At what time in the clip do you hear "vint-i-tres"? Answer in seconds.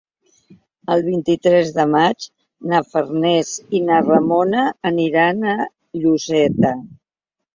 1.07-1.67